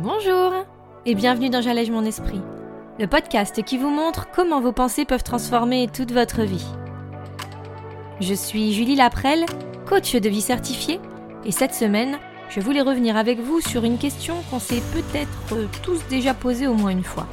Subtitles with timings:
[0.00, 0.54] Bonjour
[1.04, 2.40] et bienvenue dans J'allège mon esprit,
[2.98, 6.64] le podcast qui vous montre comment vos pensées peuvent transformer toute votre vie.
[8.18, 9.44] Je suis Julie Laprelle,
[9.86, 10.98] coach de vie certifiée,
[11.44, 12.18] et cette semaine,
[12.48, 16.74] je voulais revenir avec vous sur une question qu'on s'est peut-être tous déjà posée au
[16.74, 17.26] moins une fois.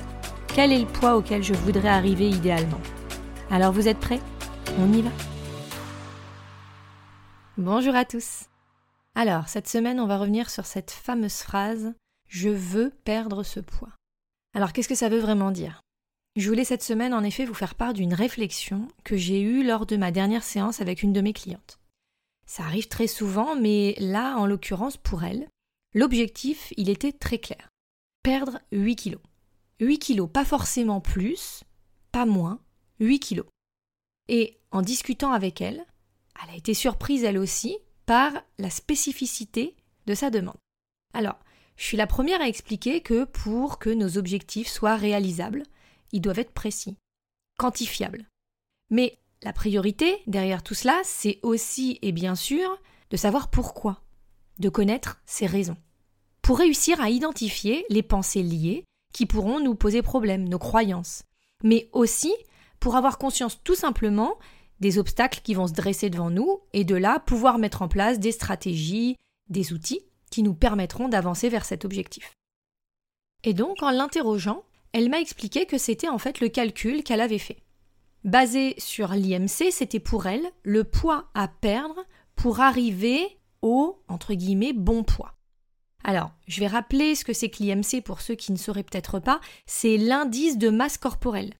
[0.53, 2.81] Quel est le poids auquel je voudrais arriver idéalement?
[3.49, 4.19] Alors vous êtes prêts?
[4.77, 5.11] On y va?
[7.57, 8.47] Bonjour à tous.
[9.15, 11.93] Alors, cette semaine, on va revenir sur cette fameuse phrase
[12.29, 13.91] je veux perdre ce poids.
[14.55, 15.81] Alors qu'est-ce que ça veut vraiment dire?
[16.35, 19.85] Je voulais cette semaine en effet vous faire part d'une réflexion que j'ai eue lors
[19.85, 21.79] de ma dernière séance avec une de mes clientes.
[22.45, 25.47] Ça arrive très souvent, mais là, en l'occurrence, pour elle,
[25.93, 27.69] l'objectif, il était très clair.
[28.23, 29.21] Perdre 8 kilos.
[29.79, 31.63] 8 kilos, pas forcément plus,
[32.11, 32.59] pas moins,
[32.99, 33.45] 8 kilos.
[34.29, 35.85] Et en discutant avec elle,
[36.41, 39.75] elle a été surprise elle aussi par la spécificité
[40.07, 40.57] de sa demande.
[41.13, 41.37] Alors,
[41.79, 45.63] je suis la première à expliquer que pour que nos objectifs soient réalisables,
[46.11, 46.97] ils doivent être précis,
[47.57, 48.27] quantifiables.
[48.89, 52.77] Mais la priorité derrière tout cela, c'est aussi et bien sûr
[53.11, 54.01] de savoir pourquoi,
[54.59, 55.77] de connaître ses raisons,
[56.41, 58.83] pour réussir à identifier les pensées liées
[59.13, 61.23] qui pourront nous poser problème, nos croyances,
[61.63, 62.35] mais aussi
[62.81, 64.37] pour avoir conscience tout simplement
[64.81, 68.19] des obstacles qui vont se dresser devant nous et de là pouvoir mettre en place
[68.19, 69.15] des stratégies,
[69.47, 72.33] des outils qui nous permettront d'avancer vers cet objectif.
[73.43, 77.37] Et donc, en l'interrogeant, elle m'a expliqué que c'était en fait le calcul qu'elle avait
[77.37, 77.63] fait.
[78.23, 82.03] Basé sur l'IMC, c'était pour elle le poids à perdre
[82.35, 85.35] pour arriver au entre guillemets bon poids.
[86.03, 89.19] Alors, je vais rappeler ce que c'est que l'IMC pour ceux qui ne sauraient peut-être
[89.19, 91.53] pas, c'est l'indice de masse corporelle.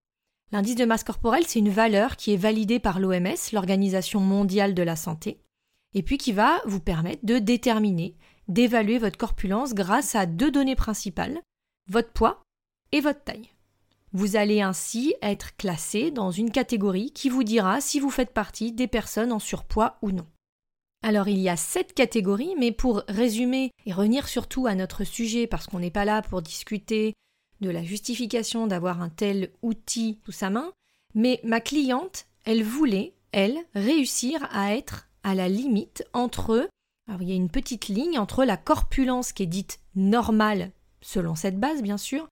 [0.51, 4.81] L'indice de masse corporelle, c'est une valeur qui est validée par l'OMS, l'Organisation mondiale de
[4.81, 5.41] la santé,
[5.93, 8.15] et puis qui va vous permettre de déterminer
[8.49, 11.41] d'évaluer votre corpulence grâce à deux données principales,
[11.87, 12.41] votre poids
[12.91, 13.49] et votre taille.
[14.11, 18.71] Vous allez ainsi être classé dans une catégorie qui vous dira si vous faites partie
[18.71, 20.25] des personnes en surpoids ou non.
[21.03, 25.47] Alors il y a sept catégories, mais pour résumer et revenir surtout à notre sujet,
[25.47, 27.13] parce qu'on n'est pas là pour discuter
[27.61, 30.73] de la justification d'avoir un tel outil sous sa main,
[31.13, 36.67] mais ma cliente, elle voulait, elle, réussir à être à la limite entre
[37.09, 40.71] alors, il y a une petite ligne entre la corpulence qui est dite normale,
[41.01, 42.27] selon cette base bien sûr,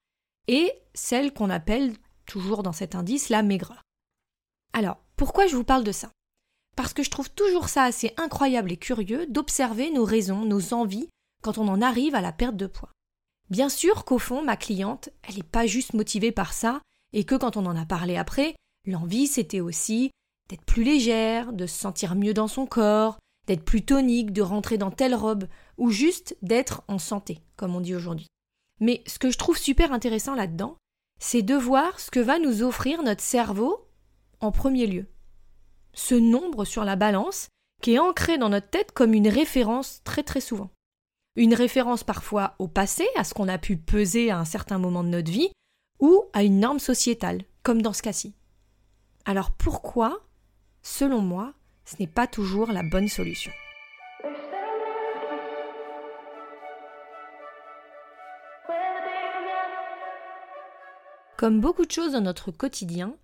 [0.47, 1.95] et celle qu'on appelle,
[2.27, 3.81] toujours dans cet indice, la maigreur.
[4.73, 6.11] Alors, pourquoi je vous parle de ça?
[6.75, 11.09] Parce que je trouve toujours ça assez incroyable et curieux d'observer nos raisons, nos envies,
[11.41, 12.91] quand on en arrive à la perte de poids.
[13.49, 16.81] Bien sûr qu'au fond, ma cliente, elle n'est pas juste motivée par ça,
[17.13, 18.53] et que quand on en a parlé après,
[18.85, 20.11] l'envie c'était aussi
[20.49, 23.17] d'être plus légère, de se sentir mieux dans son corps,
[23.47, 25.47] d'être plus tonique, de rentrer dans telle robe,
[25.78, 28.28] ou juste d'être en santé, comme on dit aujourd'hui.
[28.80, 30.78] Mais ce que je trouve super intéressant là-dedans,
[31.19, 33.88] c'est de voir ce que va nous offrir notre cerveau
[34.40, 35.08] en premier lieu.
[35.94, 37.47] Ce nombre sur la balance
[37.81, 40.69] qui est ancré dans notre tête comme une référence très très souvent.
[41.35, 45.03] Une référence parfois au passé, à ce qu'on a pu peser à un certain moment
[45.03, 45.52] de notre vie,
[46.00, 48.35] ou à une norme sociétale, comme dans ce cas-ci.
[49.25, 50.22] Alors pourquoi,
[50.81, 51.53] selon moi,
[51.87, 53.51] ce n'est pas toujours la bonne solution.
[61.37, 63.15] Comme beaucoup de choses dans notre quotidien,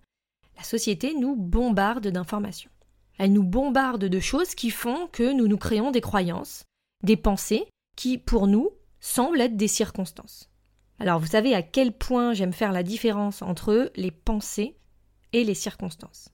[0.56, 2.70] la société nous bombarde d'informations.
[3.18, 6.64] Elle nous bombarde de choses qui font que nous nous créons des croyances,
[7.02, 8.70] des pensées qui, pour nous,
[9.00, 10.48] semblent être des circonstances.
[11.00, 14.76] Alors vous savez à quel point j'aime faire la différence entre les pensées
[15.32, 16.30] et les circonstances.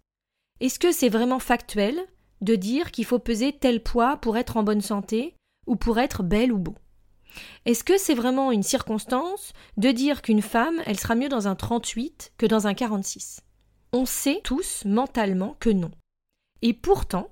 [0.60, 1.98] Est-ce que c'est vraiment factuel
[2.40, 5.34] de dire qu'il faut peser tel poids pour être en bonne santé
[5.66, 6.74] ou pour être belle ou beau.
[7.64, 11.54] Est-ce que c'est vraiment une circonstance de dire qu'une femme, elle sera mieux dans un
[11.54, 13.40] 38 que dans un 46
[13.92, 15.90] On sait tous mentalement que non.
[16.62, 17.30] Et pourtant,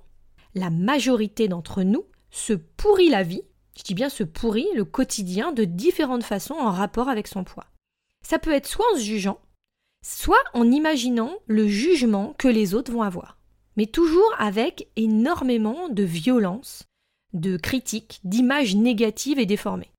[0.55, 3.43] la majorité d'entre nous se pourrit la vie,
[3.77, 7.65] je dis bien se pourrit le quotidien de différentes façons en rapport avec son poids.
[8.21, 9.39] Ça peut être soit en se jugeant,
[10.03, 13.38] soit en imaginant le jugement que les autres vont avoir
[13.79, 16.83] mais toujours avec énormément de violence,
[17.31, 19.93] de critiques, d'images négatives et déformées.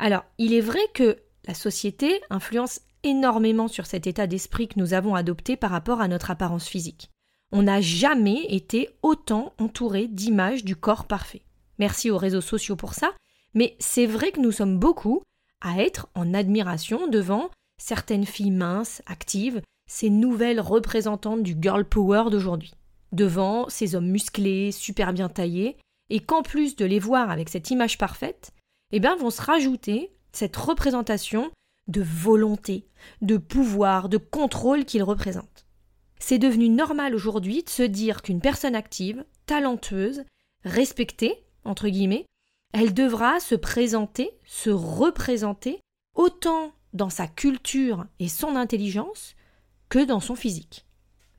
[0.00, 4.92] Alors, il est vrai que la société influence énormément sur cet état d'esprit que nous
[4.92, 7.10] avons adopté par rapport à notre apparence physique.
[7.52, 11.42] On n'a jamais été autant entouré d'images du corps parfait.
[11.78, 13.12] Merci aux réseaux sociaux pour ça,
[13.54, 15.22] mais c'est vrai que nous sommes beaucoup
[15.60, 22.28] à être en admiration devant certaines filles minces, actives, ces nouvelles représentantes du girl power
[22.28, 22.72] d'aujourd'hui
[23.12, 25.76] devant ces hommes musclés, super bien taillés,
[26.10, 28.52] et qu'en plus de les voir avec cette image parfaite,
[28.90, 31.50] eh bien vont se rajouter cette représentation
[31.88, 32.86] de volonté,
[33.20, 35.66] de pouvoir, de contrôle qu'il représente.
[36.18, 40.24] C'est devenu normal aujourd'hui de se dire qu'une personne active, talentueuse,
[40.64, 42.26] respectée, entre guillemets,
[42.72, 45.80] elle devra se présenter, se représenter,
[46.14, 49.34] autant dans sa culture et son intelligence
[49.88, 50.86] que dans son physique.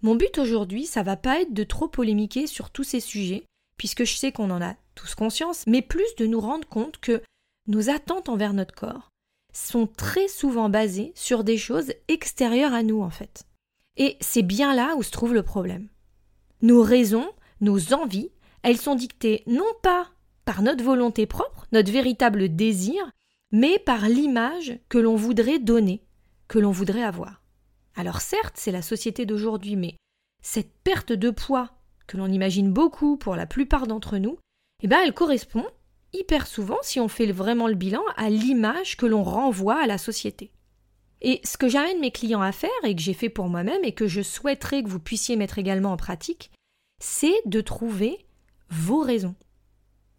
[0.03, 3.45] Mon but aujourd'hui, ça va pas être de trop polémiquer sur tous ces sujets,
[3.77, 7.21] puisque je sais qu'on en a tous conscience, mais plus de nous rendre compte que
[7.67, 9.09] nos attentes envers notre corps
[9.53, 13.45] sont très souvent basées sur des choses extérieures à nous en fait.
[13.95, 15.87] Et c'est bien là où se trouve le problème.
[16.61, 17.29] Nos raisons,
[17.61, 18.31] nos envies,
[18.63, 20.09] elles sont dictées non pas
[20.43, 23.11] par notre volonté propre, notre véritable désir,
[23.51, 26.03] mais par l'image que l'on voudrait donner,
[26.49, 27.42] que l'on voudrait avoir.
[27.95, 29.95] Alors certes, c'est la société d'aujourd'hui, mais
[30.41, 31.69] cette perte de poids
[32.07, 34.37] que l'on imagine beaucoup pour la plupart d'entre nous,
[34.81, 35.65] eh ben elle correspond
[36.13, 39.97] hyper souvent, si on fait vraiment le bilan, à l'image que l'on renvoie à la
[39.97, 40.51] société.
[41.21, 43.93] Et ce que j'amène mes clients à faire, et que j'ai fait pour moi-même, et
[43.93, 46.51] que je souhaiterais que vous puissiez mettre également en pratique,
[47.01, 48.25] c'est de trouver
[48.69, 49.35] vos raisons.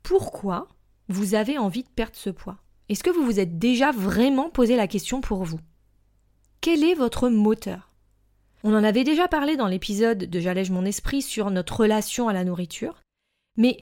[0.03, 0.69] Pourquoi
[1.09, 2.59] vous avez envie de perdre ce poids?
[2.89, 5.61] Est-ce que vous vous êtes déjà vraiment posé la question pour vous?
[6.65, 7.91] Quel est votre moteur?
[8.63, 12.33] On en avait déjà parlé dans l'épisode de J'allège mon esprit sur notre relation à
[12.33, 13.03] la nourriture,
[13.59, 13.81] mais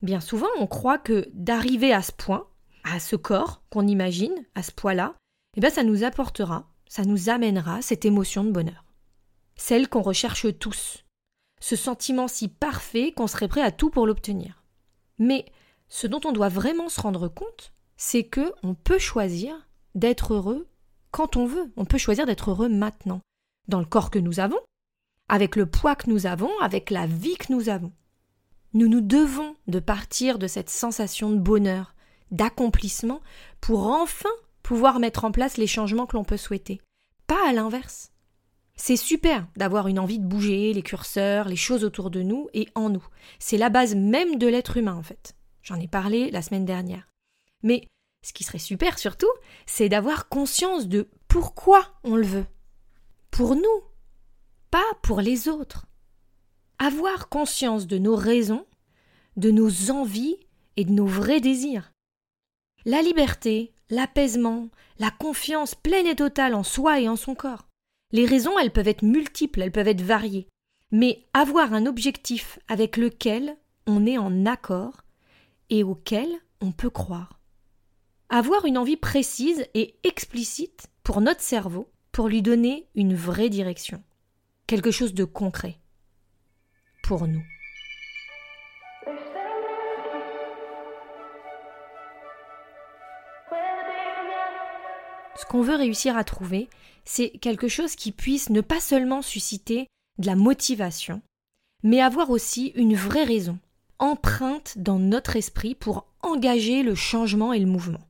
[0.00, 2.48] Bien souvent, on croit que d'arriver à ce point,
[2.84, 5.14] à ce corps qu'on imagine, à ce poids-là,
[5.58, 8.86] eh bien, ça nous apportera, ça nous amènera cette émotion de bonheur.
[9.54, 11.04] Celle qu'on recherche tous.
[11.60, 14.64] Ce sentiment si parfait qu'on serait prêt à tout pour l'obtenir.
[15.18, 15.44] Mais
[15.90, 20.66] ce dont on doit vraiment se rendre compte, c'est que on peut choisir d'être heureux
[21.12, 21.72] quand on veut.
[21.76, 23.20] On peut choisir d'être heureux maintenant,
[23.68, 24.58] dans le corps que nous avons,
[25.28, 27.92] avec le poids que nous avons, avec la vie que nous avons.
[28.74, 31.94] Nous nous devons de partir de cette sensation de bonheur,
[32.30, 33.20] d'accomplissement,
[33.60, 34.30] pour enfin
[34.62, 36.80] pouvoir mettre en place les changements que l'on peut souhaiter.
[37.26, 38.10] Pas à l'inverse.
[38.74, 42.68] C'est super d'avoir une envie de bouger les curseurs, les choses autour de nous et
[42.74, 43.06] en nous.
[43.38, 45.36] C'est la base même de l'être humain en fait.
[45.62, 47.08] J'en ai parlé la semaine dernière.
[47.62, 47.86] Mais
[48.22, 49.32] ce qui serait super surtout,
[49.66, 52.46] c'est d'avoir conscience de pourquoi on le veut.
[53.30, 53.82] Pour nous,
[54.70, 55.86] pas pour les autres
[56.82, 58.66] avoir conscience de nos raisons,
[59.36, 60.36] de nos envies
[60.76, 61.92] et de nos vrais désirs.
[62.84, 67.68] La liberté, l'apaisement, la confiance pleine et totale en soi et en son corps.
[68.10, 70.48] Les raisons, elles peuvent être multiples, elles peuvent être variées,
[70.90, 75.02] mais avoir un objectif avec lequel on est en accord
[75.70, 76.28] et auquel
[76.60, 77.38] on peut croire.
[78.34, 84.02] Avoir une envie précise et explicite pour notre cerveau pour lui donner une vraie direction,
[84.66, 85.76] quelque chose de concret
[87.02, 87.42] pour nous.
[95.36, 96.70] Ce qu'on veut réussir à trouver,
[97.04, 101.20] c'est quelque chose qui puisse ne pas seulement susciter de la motivation,
[101.82, 103.58] mais avoir aussi une vraie raison,
[103.98, 108.00] empreinte dans notre esprit pour engager le changement et le mouvement.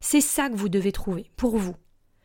[0.00, 1.74] C'est ça que vous devez trouver, pour vous,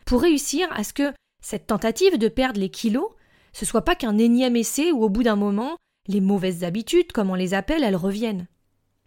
[0.05, 3.09] pour réussir à ce que cette tentative de perdre les kilos,
[3.51, 5.77] ce soit pas qu'un énième essai où au bout d'un moment,
[6.07, 8.47] les mauvaises habitudes, comme on les appelle, elles reviennent.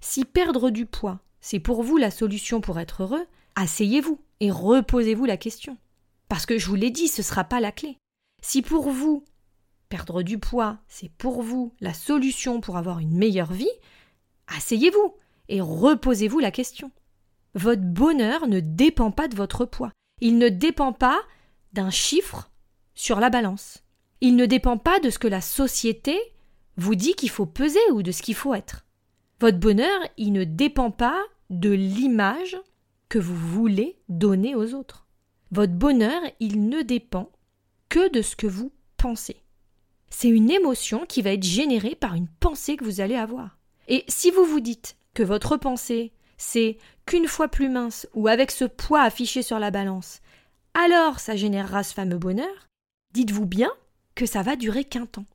[0.00, 5.24] Si perdre du poids, c'est pour vous la solution pour être heureux, asseyez-vous et reposez-vous
[5.24, 5.76] la question.
[6.28, 7.98] Parce que je vous l'ai dit, ce ne sera pas la clé.
[8.42, 9.24] Si pour vous,
[9.88, 13.70] perdre du poids, c'est pour vous la solution pour avoir une meilleure vie,
[14.48, 15.14] asseyez-vous
[15.48, 16.90] et reposez-vous la question.
[17.56, 19.90] Votre bonheur ne dépend pas de votre poids.
[20.20, 21.18] Il ne dépend pas
[21.72, 22.50] d'un chiffre
[22.94, 23.82] sur la balance.
[24.20, 26.18] Il ne dépend pas de ce que la société
[26.76, 28.84] vous dit qu'il faut peser ou de ce qu'il faut être.
[29.40, 32.58] Votre bonheur, il ne dépend pas de l'image
[33.08, 35.06] que vous voulez donner aux autres.
[35.50, 37.32] Votre bonheur, il ne dépend
[37.88, 39.40] que de ce que vous pensez.
[40.10, 43.56] C'est une émotion qui va être générée par une pensée que vous allez avoir.
[43.88, 48.50] Et si vous vous dites que votre pensée, c'est qu'une fois plus mince ou avec
[48.50, 50.20] ce poids affiché sur la balance,
[50.74, 52.68] alors ça générera ce fameux bonheur,
[53.14, 53.72] dites-vous bien
[54.14, 55.26] que ça va durer qu'un temps.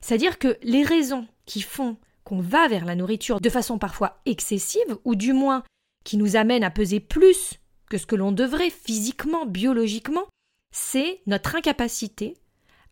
[0.00, 4.98] C'est-à-dire que les raisons qui font qu'on va vers la nourriture de façon parfois excessive,
[5.04, 5.62] ou du moins
[6.04, 10.26] qui nous amènent à peser plus que ce que l'on devrait physiquement, biologiquement,
[10.70, 12.36] c'est notre incapacité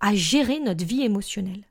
[0.00, 1.64] à gérer notre vie émotionnelle.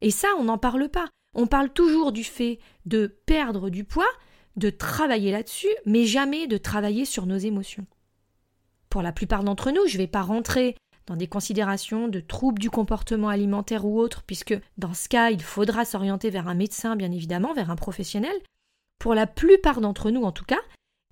[0.00, 1.08] Et ça, on n'en parle pas.
[1.34, 4.08] On parle toujours du fait de perdre du poids,
[4.56, 7.86] de travailler là-dessus, mais jamais de travailler sur nos émotions.
[8.88, 12.60] Pour la plupart d'entre nous, je ne vais pas rentrer dans des considérations de troubles
[12.60, 16.94] du comportement alimentaire ou autre, puisque dans ce cas, il faudra s'orienter vers un médecin,
[16.94, 18.34] bien évidemment, vers un professionnel.
[18.98, 20.60] Pour la plupart d'entre nous, en tout cas,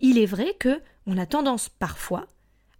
[0.00, 2.26] Il est vrai que on a tendance parfois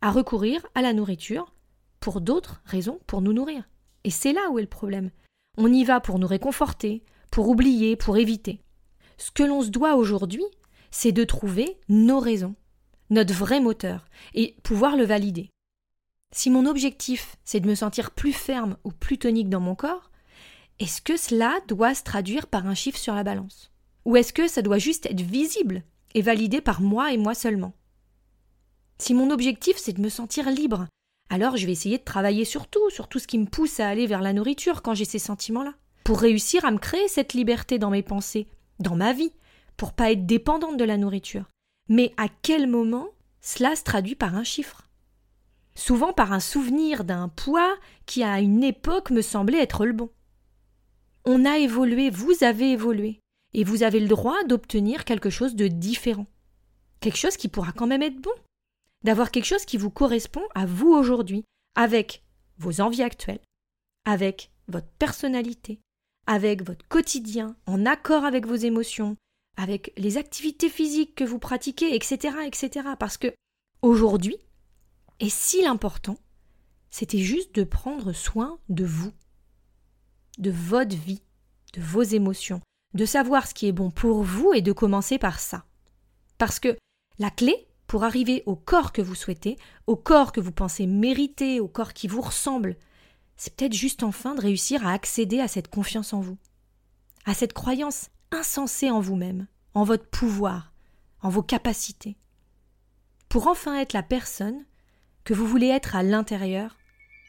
[0.00, 1.52] à recourir à la nourriture
[2.00, 3.64] pour d'autres raisons pour nous nourrir.
[4.04, 5.10] Et c'est là où est le problème.
[5.58, 8.62] On y va pour nous réconforter, pour oublier, pour éviter.
[9.20, 10.44] Ce que l'on se doit aujourd'hui,
[10.90, 12.54] c'est de trouver nos raisons,
[13.10, 15.50] notre vrai moteur, et pouvoir le valider.
[16.34, 20.10] Si mon objectif, c'est de me sentir plus ferme ou plus tonique dans mon corps,
[20.78, 23.70] est-ce que cela doit se traduire par un chiffre sur la balance?
[24.06, 25.82] Ou est-ce que ça doit juste être visible
[26.14, 27.74] et validé par moi et moi seulement?
[28.96, 30.86] Si mon objectif, c'est de me sentir libre,
[31.28, 33.88] alors je vais essayer de travailler sur tout, sur tout ce qui me pousse à
[33.88, 35.74] aller vers la nourriture quand j'ai ces sentiments-là,
[36.04, 38.48] pour réussir à me créer cette liberté dans mes pensées,
[38.80, 39.32] dans ma vie,
[39.76, 41.48] pour pas être dépendante de la nourriture.
[41.88, 43.08] Mais à quel moment
[43.40, 44.88] cela se traduit par un chiffre?
[45.74, 50.10] Souvent par un souvenir d'un poids qui à une époque me semblait être le bon.
[51.24, 53.20] On a évolué, vous avez évolué,
[53.52, 56.26] et vous avez le droit d'obtenir quelque chose de différent.
[57.00, 58.30] Quelque chose qui pourra quand même être bon.
[59.04, 61.44] D'avoir quelque chose qui vous correspond à vous aujourd'hui,
[61.74, 62.22] avec
[62.58, 63.40] vos envies actuelles,
[64.04, 65.80] avec votre personnalité,
[66.26, 69.16] avec votre quotidien, en accord avec vos émotions,
[69.56, 72.88] avec les activités physiques que vous pratiquez, etc., etc.
[72.98, 73.32] Parce que
[73.82, 74.36] aujourd'hui,
[75.18, 76.18] et si l'important,
[76.90, 79.12] c'était juste de prendre soin de vous,
[80.38, 81.22] de votre vie,
[81.74, 82.60] de vos émotions,
[82.94, 85.64] de savoir ce qui est bon pour vous et de commencer par ça.
[86.38, 86.76] Parce que
[87.18, 89.58] la clé pour arriver au corps que vous souhaitez,
[89.88, 92.76] au corps que vous pensez mériter, au corps qui vous ressemble,
[93.40, 96.36] c'est peut-être juste enfin de réussir à accéder à cette confiance en vous,
[97.24, 100.74] à cette croyance insensée en vous-même, en votre pouvoir,
[101.22, 102.18] en vos capacités,
[103.30, 104.66] pour enfin être la personne
[105.24, 106.76] que vous voulez être à l'intérieur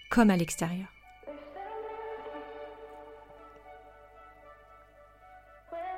[0.10, 0.90] comme à l'extérieur.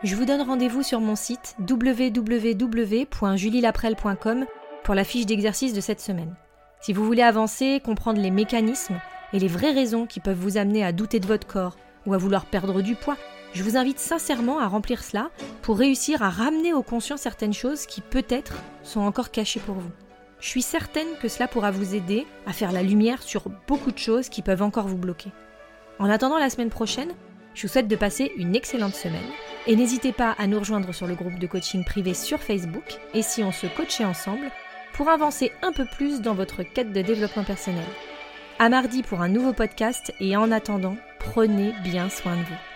[0.03, 4.45] Je vous donne rendez-vous sur mon site www.julielaprel.com
[4.83, 6.35] pour la fiche d'exercice de cette semaine.
[6.81, 9.01] Si vous voulez avancer, comprendre les mécanismes
[9.33, 11.75] et les vraies raisons qui peuvent vous amener à douter de votre corps
[12.05, 13.17] ou à vouloir perdre du poids,
[13.53, 15.29] je vous invite sincèrement à remplir cela
[15.61, 19.91] pour réussir à ramener au conscient certaines choses qui peut-être sont encore cachées pour vous.
[20.39, 23.97] Je suis certaine que cela pourra vous aider à faire la lumière sur beaucoup de
[23.97, 25.31] choses qui peuvent encore vous bloquer.
[25.99, 27.13] En attendant la semaine prochaine,
[27.53, 29.21] je vous souhaite de passer une excellente semaine
[29.67, 33.21] et n'hésitez pas à nous rejoindre sur le groupe de coaching privé sur Facebook et
[33.21, 34.51] si on se coachait ensemble
[34.93, 37.85] pour avancer un peu plus dans votre quête de développement personnel.
[38.59, 42.72] À mardi pour un nouveau podcast et en attendant, prenez bien soin de vous.